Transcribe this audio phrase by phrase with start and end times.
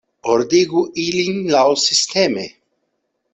[0.35, 2.47] Ordigu ilin laŭsisteme.